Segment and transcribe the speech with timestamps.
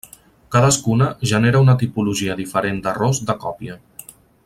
[0.55, 3.79] Cadascuna genera una tipologia diferent d'errors de còpia.